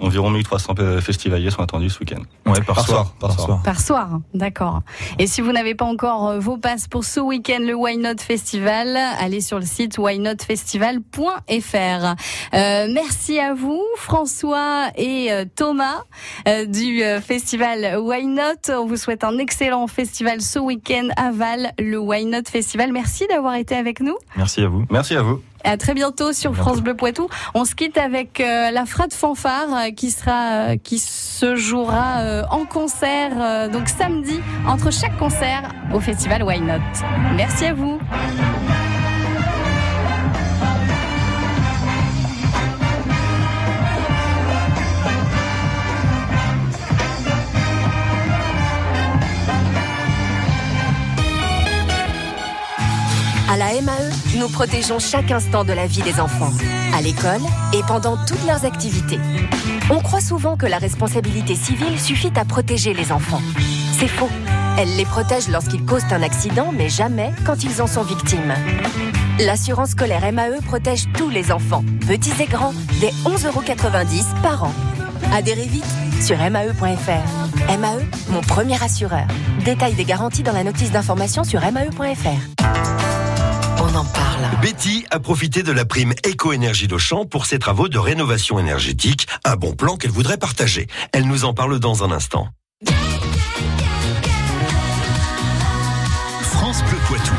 Environ 0.00 0.30
1300 0.30 0.74
festivaliers 1.00 1.50
sont 1.50 1.62
attendus 1.62 1.90
ce 1.90 2.00
week-end. 2.00 2.22
Ouais, 2.46 2.60
par, 2.60 2.76
Par 2.76 2.86
soir, 2.86 2.86
soir, 2.86 3.14
par 3.18 3.40
soir. 3.40 3.62
Par 3.62 3.80
soir, 3.80 4.08
d'accord. 4.34 4.82
Et 5.18 5.26
si 5.26 5.40
vous 5.40 5.52
n'avez 5.52 5.74
pas 5.74 5.84
encore 5.84 6.28
euh, 6.28 6.38
vos 6.38 6.56
passes 6.56 6.88
pour 6.88 7.04
ce 7.04 7.20
week-end, 7.20 7.60
le 7.60 7.74
Why 7.74 7.96
Not 7.96 8.18
Festival, 8.18 8.96
allez 9.18 9.40
sur 9.40 9.58
le 9.58 9.64
site 9.64 9.98
whynotfestival.fr. 9.98 12.14
Euh, 12.54 12.88
merci 12.92 13.38
à 13.38 13.54
vous, 13.54 13.82
François 13.96 14.88
et 14.96 15.32
euh, 15.32 15.44
Thomas 15.54 16.02
euh, 16.48 16.66
du 16.66 17.02
festival 17.22 17.98
Why 17.98 18.26
Not. 18.26 18.70
On 18.70 18.86
vous 18.86 18.96
souhaite 18.96 19.24
un 19.24 19.38
excellent 19.38 19.86
festival 19.86 20.40
ce 20.40 20.58
week-end 20.58 21.08
à 21.16 21.30
Val, 21.30 21.72
le 21.78 21.98
Why 21.98 22.24
Not 22.24 22.44
Festival. 22.50 22.92
Merci 22.92 23.26
d'avoir 23.28 23.54
été 23.54 23.74
avec 23.74 24.00
nous. 24.00 24.16
Merci 24.36 24.62
à 24.62 24.68
vous. 24.68 24.84
Merci 24.90 25.16
à 25.16 25.22
vous. 25.22 25.40
À 25.64 25.76
très 25.76 25.94
bientôt 25.94 26.32
sur 26.32 26.54
France 26.54 26.80
Bleu 26.80 26.94
Poitou. 26.94 27.28
On 27.54 27.64
se 27.64 27.74
quitte 27.74 27.98
avec 27.98 28.40
euh, 28.40 28.70
la 28.70 28.84
frade 28.84 29.12
fanfare 29.12 29.74
euh, 29.74 29.90
qui 29.90 30.10
sera, 30.10 30.70
euh, 30.72 30.76
qui 30.76 30.98
se 30.98 31.56
jouera 31.56 32.42
en 32.50 32.64
concert 32.64 33.68
donc 33.70 33.88
samedi 33.88 34.40
entre 34.66 34.92
chaque 34.92 35.16
concert 35.18 35.68
au 35.92 36.00
festival 36.00 36.42
Why 36.42 36.60
Not. 36.60 36.80
Merci 37.36 37.66
à 37.66 37.74
vous. 37.74 37.98
À 53.50 53.56
la 53.56 53.82
MAE 53.82 54.11
nous 54.42 54.48
protégeons 54.48 54.98
chaque 54.98 55.30
instant 55.30 55.62
de 55.62 55.72
la 55.72 55.86
vie 55.86 56.02
des 56.02 56.18
enfants, 56.18 56.50
à 56.92 57.00
l'école 57.00 57.40
et 57.72 57.80
pendant 57.86 58.16
toutes 58.16 58.44
leurs 58.44 58.64
activités. 58.64 59.20
On 59.88 60.00
croit 60.00 60.20
souvent 60.20 60.56
que 60.56 60.66
la 60.66 60.78
responsabilité 60.78 61.54
civile 61.54 62.00
suffit 62.00 62.32
à 62.34 62.44
protéger 62.44 62.92
les 62.92 63.12
enfants. 63.12 63.40
C'est 63.96 64.08
faux. 64.08 64.28
Elle 64.78 64.96
les 64.96 65.04
protège 65.04 65.46
lorsqu'ils 65.46 65.84
causent 65.84 66.10
un 66.10 66.24
accident, 66.24 66.72
mais 66.76 66.88
jamais 66.88 67.32
quand 67.46 67.62
ils 67.62 67.80
en 67.80 67.86
sont 67.86 68.02
victimes. 68.02 68.52
L'assurance 69.38 69.90
scolaire 69.90 70.32
MAE 70.32 70.60
protège 70.66 71.04
tous 71.16 71.30
les 71.30 71.52
enfants, 71.52 71.84
petits 72.08 72.42
et 72.42 72.46
grands, 72.46 72.74
dès 73.00 73.10
11,90 73.24 73.46
euros 73.46 73.62
par 74.42 74.64
an. 74.64 74.72
Adhérez 75.32 75.66
vite 75.66 75.86
sur 76.20 76.36
mae.fr. 76.36 77.78
MAE, 77.78 78.00
mon 78.30 78.40
premier 78.40 78.82
assureur. 78.82 79.26
Détail 79.64 79.94
des 79.94 80.04
garanties 80.04 80.42
dans 80.42 80.52
la 80.52 80.64
notice 80.64 80.90
d'information 80.90 81.44
sur 81.44 81.60
mae.fr. 81.60 83.21
On 83.92 83.96
en 83.96 84.04
parle. 84.04 84.42
Betty 84.62 85.04
a 85.10 85.18
profité 85.18 85.62
de 85.62 85.72
la 85.72 85.84
prime 85.84 86.14
Éco-énergie 86.24 86.88
d'Auchan 86.88 87.24
pour 87.26 87.46
ses 87.46 87.58
travaux 87.58 87.88
de 87.88 87.98
rénovation 87.98 88.58
énergétique, 88.58 89.26
un 89.44 89.56
bon 89.56 89.74
plan 89.74 89.96
qu'elle 89.96 90.10
voudrait 90.10 90.38
partager. 90.38 90.86
Elle 91.12 91.26
nous 91.26 91.44
en 91.44 91.52
parle 91.52 91.78
dans 91.78 92.04
un 92.04 92.10
instant. 92.10 92.48
France 96.42 96.82
Bleu 96.84 96.98
Poitou. 97.06 97.34